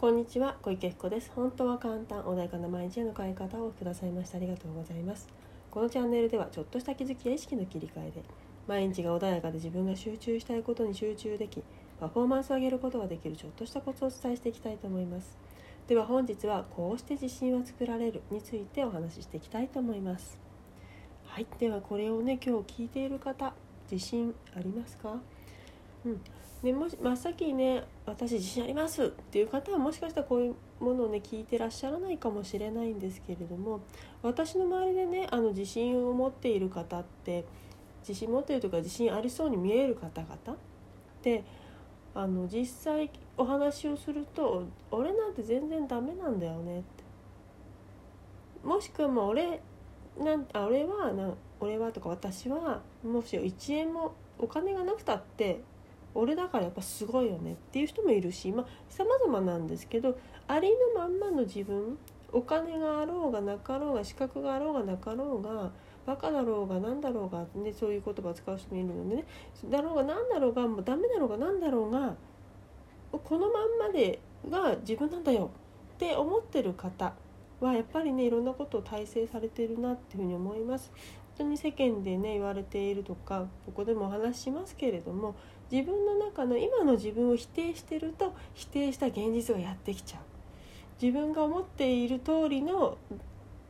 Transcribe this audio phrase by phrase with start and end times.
[0.00, 1.30] こんにちは小池彦です。
[1.36, 5.28] 本当は簡単穏やかな毎日への変え方をくださいましてありがとうございます。
[5.70, 8.22] このチャンネルではちょっとした気づきや意識の切り替えで
[8.66, 11.62] 毎日が穏やかで自分が集中したいことに集中でき
[12.00, 15.36] パフォーマンスを上げることができるちょっとしたコツをお伝えしていきたいと思います。
[15.86, 20.38] では本日はこうして自信は作られるについてお話ししていきたいと思います。
[21.26, 23.52] はいではこれをね今日聞いている方
[23.92, 25.18] 自信ありますか？
[26.06, 26.22] うん
[26.62, 33.80] でもし真っ先にね私自信ありますっていう方はもしかしたらこういうものをね聞いてらっしゃらないかもしれないんですけれども
[34.22, 37.44] 私の周りでねあの自信を持っている方って
[38.06, 40.58] 自信持っているとか自信ありそうに見える方々
[41.22, 41.44] で
[42.14, 47.10] あの実際お話をすると「俺なんて全然ダメなんだよね」って。
[48.62, 49.60] もしくはもう俺
[50.18, 55.60] なんあ俺はな俺はとか私はもし1円もお金がなくたって
[56.14, 60.18] 俺だからやっぱすごいよねっていう人もいるしまあ様々なんですけど
[60.48, 61.98] ありのまんまの自分
[62.32, 65.70] お金があろうがなかろうが資格があろうがなかろうが
[66.06, 69.24] バカだろうが何だろうが、ね、そういう言葉を使う人もいるのでね
[69.68, 72.14] だろうが何だろうがもうダメだろうが何だろうが
[73.12, 75.50] このまんまでが自分なんだよ
[75.94, 77.12] って思ってる方
[77.60, 80.90] はやっぱりねいろんなことを体制されてるなっていうふうに思います。
[81.40, 85.34] 当に世間でね言われているとかここでもお話ししますけれども
[85.72, 90.20] 自分の中の今の自分を否定してると否定した現実がやってきちゃう
[91.02, 92.98] 自分が思っている通りの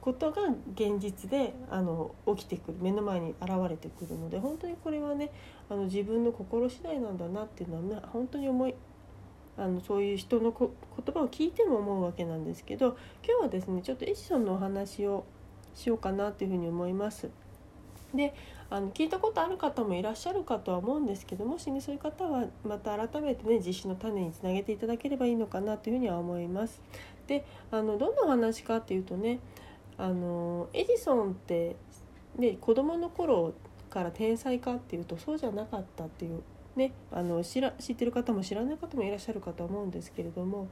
[0.00, 0.42] ことが
[0.74, 5.32] 現実であの起きてくる目の前に現れてくるので本当にこれはね
[5.68, 8.74] あの自分の心次第なんだなっていうのは、ね、本当に思い
[9.58, 10.68] あのそういう人の言
[11.12, 15.24] 葉を聞いても思うわけなんですけど今日はですねちょっとエジソンのお話を
[15.74, 17.28] しようかなというふうに思います。
[18.16, 18.34] で
[18.68, 26.80] あの聞いたことある方もいらっしゃるかとは思うんですけどもしねそういう方はまた改めてね実施の種につなげていただければいいのかなというふうには思います。
[27.26, 29.40] であのどんなお話かっていうとね
[29.98, 31.76] あのエジソンって、
[32.36, 33.54] ね、子供の頃
[33.90, 36.42] から天才かっていうとそうじゃなかったっていう、
[36.76, 40.68] ね、あの知ら知ってる方も知らない方もいらっしゃるかと思うんですけれども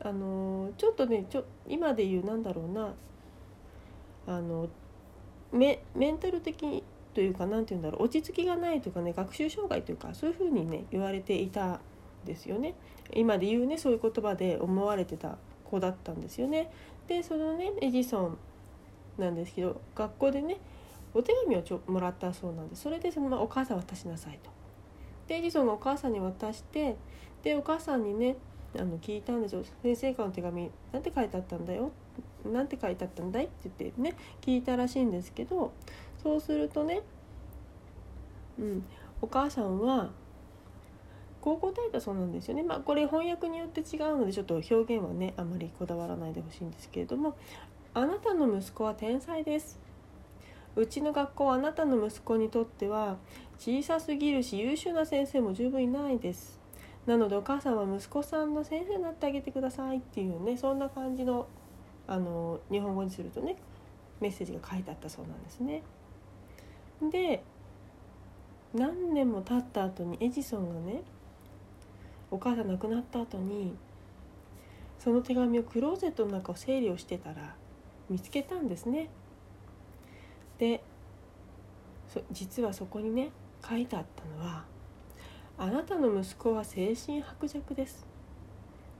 [0.00, 2.94] あのちょっとねちょ今で言うなんだろうな
[4.26, 4.68] あの
[5.56, 6.82] メメンタル的
[7.14, 11.80] というか何て言うんだろう落ち着きがないというかね学習障害というかそういうふうにね言われていたん
[12.24, 12.74] ですよね。
[13.14, 16.70] 今で言うねそういう言葉で思われてた子だったんですよね。
[17.08, 18.38] でそのねエジソン
[19.18, 20.58] なんですけど学校でね
[21.14, 24.50] お手紙をちょもらったそうなんでそれでそのままお母さん渡しなさいと。
[25.26, 26.96] でエジソンがお母さんに渡して
[27.42, 28.36] でお母さんにね
[28.78, 31.90] あの聞いたんですよ「先生からの手紙なんて書いてあったんだよ」
[32.52, 35.72] なんて書いてあったんだい?」って言ってね聞いたらしいんですけど
[36.22, 37.02] そうするとね、
[38.58, 38.84] うん、
[39.22, 40.10] お母さんは
[41.40, 42.64] こう答えたそうなんですよね。
[42.64, 47.36] まあこれ翻訳によって違うのでちょっと表現はねあまりこだわらないでほしいんですけれども
[47.94, 49.78] 「あなたの息子は天才です」
[50.76, 53.16] うちの学校はあなたの息子にとっては
[53.58, 56.60] 小さすぎるし優秀な先生も十分いないです
[57.06, 61.46] なのでお母さんは息子さんの先生になってあげてくださいっていうねそんな感じの
[62.06, 63.56] あの日本語にするとね
[64.20, 65.82] メッセージが書いてあったそうなんですね。
[67.10, 67.42] で
[68.74, 71.02] 何年も経った後にエジソンがね
[72.30, 73.74] お母さん亡くなった後に
[74.98, 77.54] その手紙をクローゼットの中を整理をしてたら
[78.08, 79.08] 見つけたんですね。
[80.58, 80.82] で
[82.32, 83.30] 実はそこにね
[83.68, 84.64] 書いてあったのは
[85.58, 88.06] 「あなたの息子は精神薄弱です」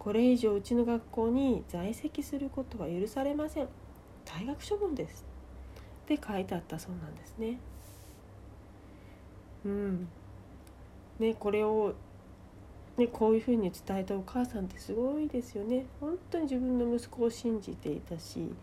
[0.07, 3.69] これ以上うちの学校に在籍することは許されません。
[4.25, 5.27] 退学処分です。
[6.05, 7.59] って書いてあったそうなんですね。
[9.65, 10.09] うん。
[11.19, 11.95] ねこれを
[12.97, 15.87] ね、こういうふうに伝えたお母さんってすごいですよね。
[16.01, 18.55] 本当に自分の息子を信じていたし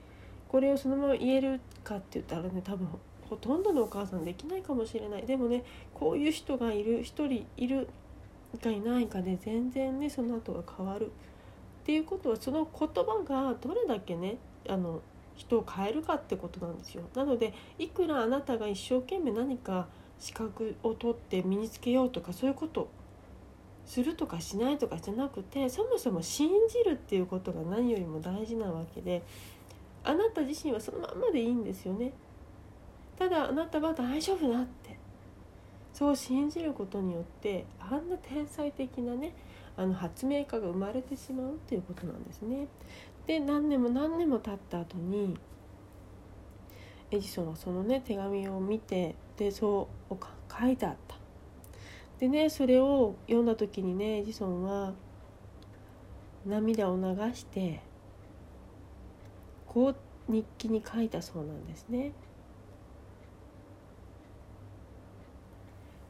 [0.47, 2.87] これをそのまま言えるかって言ったらね多分
[3.29, 5.25] ほとんどのお母さんできないかもしれない。
[5.25, 7.89] でもねこういう人がいる1人いる
[8.63, 11.11] かいないかで全然ねその後が変わる。
[11.83, 14.37] っていうことはその言葉がどれだけね
[14.69, 15.01] あの
[15.35, 17.03] 人を変えるかってことなんですよ。
[17.13, 19.87] なのでいくらあなたが一生懸命何か
[20.17, 22.87] 資格を取って身につけようとかそういうこと
[23.85, 29.21] するとかしないとかじゃなくてそもそも信じるっていうことが何よりも大事なわけで
[30.05, 32.13] あなた自身はそのままでいいんですよね。
[33.19, 34.97] ただあなたは大丈夫だって
[35.93, 39.35] そう信じることによってあんな天才的なね
[39.75, 42.67] あの発明家が生まれてしまうということなんですね。
[43.25, 45.37] で何年も何年も経った後に
[47.09, 50.15] エジソンはそのね手紙を見てでそう
[50.51, 51.17] 書いてあった。
[52.19, 54.93] でねそれを読んだ時にねエジソンは
[56.45, 57.03] 涙を流
[57.33, 57.81] して
[59.67, 59.95] こう
[60.31, 62.11] 日記に書いたそうなんですね。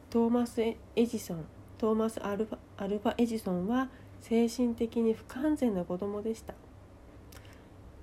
[0.09, 1.45] トーマス・エジソン
[1.83, 3.89] トーマス・アルバアルバエジソンは
[4.21, 6.53] 精神的に不完全な子供でした。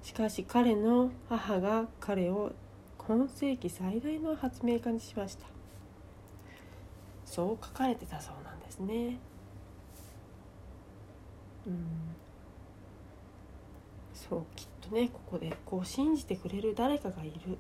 [0.03, 2.53] しかし彼の母が彼を
[2.99, 5.47] 今世紀最大の発明家にしました。
[7.25, 9.19] そう書かれてたそうなんですね。
[11.67, 11.87] うん。
[14.13, 17.57] そうきっとねここでこう信じてくれる誰かがいる。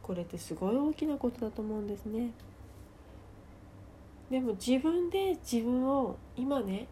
[0.00, 2.30] これってすごい大きなことだと思うんですね。
[4.32, 6.86] でも自分で自分を今ね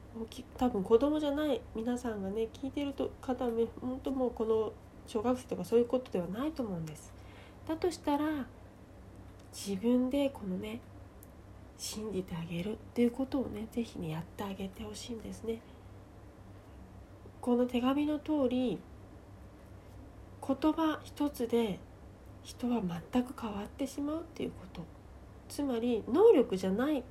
[0.58, 3.50] 多分子供じゃない皆さんがね聞いてると方は
[3.80, 4.74] 本当もうこの
[5.06, 7.10] 小学生とかそういうことではないと思うんです。
[7.66, 8.26] だとしたら
[9.54, 10.80] 自分でこのね
[11.78, 15.62] 信じてあげるっていうことをね是非ねやってあげてほしいんですね。
[17.40, 18.78] この手紙の通り
[20.46, 21.78] 言葉一つで
[22.42, 22.82] 人は
[23.12, 24.82] 全く変わってしまうっていうこと
[25.48, 27.02] つまり能力じゃない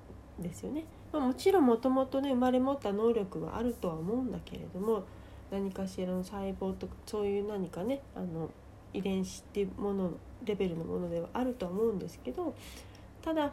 [0.41, 5.03] ですよね、まあ、もちろんもともとね生まれ持った能力はあるとは思うんだけれども
[5.51, 8.49] 何かしらの細胞とかそういう何かねあの
[8.93, 10.11] 遺伝子っていうもの
[10.45, 12.55] レベルのものではあるとは思うんですけど
[13.21, 13.51] ただ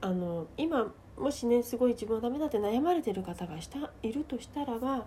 [0.00, 5.06] あの今もしねすごい自分はダメだって悩まれてる方がしたいるとしたらば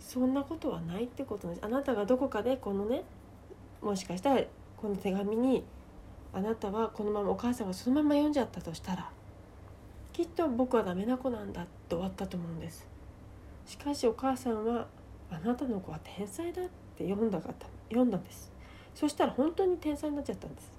[0.00, 1.60] そんなことはないってことです。
[1.62, 3.02] あなたがどこかでこのね
[3.82, 4.42] もしかしたら
[4.76, 5.64] この手紙に
[6.36, 9.10] あなたはこのままお母さんがそのまま読んじゃったとしたら
[10.12, 12.86] きっと僕はダメな子なんだって終わったと思うんです。
[13.64, 14.86] しかしお母さんは
[15.30, 18.52] あなたの子は天才だって読んだ方読んだんです。
[18.94, 20.70] そしたら本当に天才になっちゃったんです。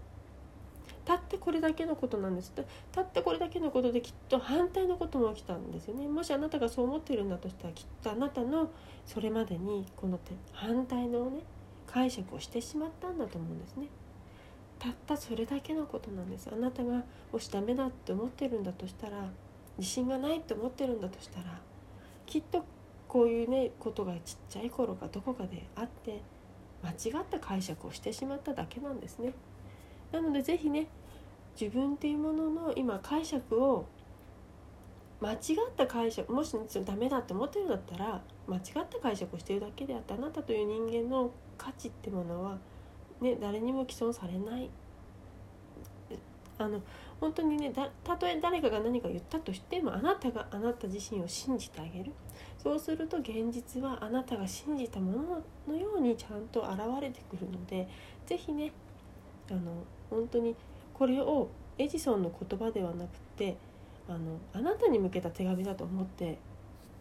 [1.03, 2.53] たってこれだけのことなんです。
[2.91, 6.07] たってこれだけのことできっと反対のことも起きたんですよね。
[6.07, 8.69] もしあなたがそう思ってるんだとしたらきっとあなたの
[9.07, 10.19] それまでにこの
[10.53, 11.39] 反対のね
[11.87, 13.87] 解釈をしてしまったんだと思うんですね。
[14.79, 16.49] たったそれだけのことなんです。
[16.51, 19.29] あなたがもしダメだって思ってるんだとしたら
[19.77, 21.59] 自信がないって思ってるんだとしたら
[22.25, 22.63] きっと
[23.07, 26.21] こういうねことがちっちゃい頃かどこかであって
[26.83, 29.33] 間違った解釈をしてしまっただけなんですね。
[30.11, 30.87] なので是非ね
[31.59, 33.85] 自分っていうものの今解釈を
[35.19, 35.37] 間違っ
[35.75, 42.59] た解釈もしダメだって思ってるんだったら間違った解釈をしてるだけであってあなたという人間の価値ってものは、
[43.21, 44.69] ね、誰にも既存されない。
[46.59, 46.81] あの
[47.19, 47.71] 本当にね
[48.03, 52.11] たとえ誰かが何か言ったとしてもあなたがあなた自身を信じてあげる。
[52.57, 57.87] そうすると現実はあなたが信じたもののようにちゃんと現れてくるので
[58.25, 58.71] 是非ね
[59.49, 60.55] あの本当に
[60.93, 61.47] これを
[61.77, 63.55] エジソンの言葉ではなくて
[64.09, 66.39] あのあなたに向けた手紙だと思って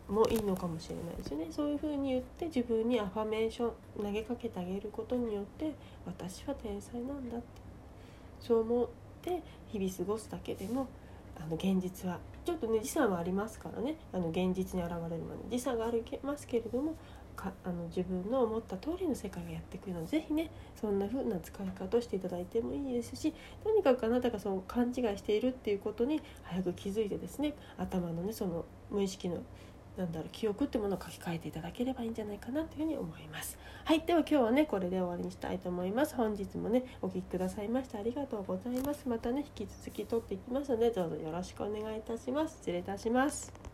[0.08, 1.46] もいいのかもしれないですね。
[1.50, 5.74] そういうふうに言って自分にアファメーション投げかけてあげることによって
[6.04, 7.46] 私は天才なんだって。
[8.40, 8.88] そう思っ
[9.22, 10.86] て日々過ごすだけでも
[11.36, 13.96] あの現実はちょっとね時差はありますからね。
[14.12, 15.50] あの現実に現れるまで。
[15.50, 16.94] 時差がありますけれども
[17.36, 23.32] かあの自分の思った通りの世界がやってくるので是非ねそんな風な使い方をしていただいてもいいですし
[23.62, 29.42] とにかくあなたがそう勘違いしているっていうことに早く気づいてですね頭のねその無意識の
[29.96, 33.58] なんだろう記憶ってものを書き換えていただければいいんじゃないかなというふうに思います。
[33.84, 36.14] はいでは今日はねこれで終わりにしたいと思います。
[36.14, 39.08] 本日もねお聴きくださいましてありがとうございます。
[39.08, 42.56] またね引き続き撮っていきますのでどうぞよろしくお願いいたします。
[42.58, 43.66] 失礼いたします。